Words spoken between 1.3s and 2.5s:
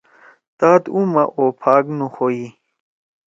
اوپھاگ نخوئی۔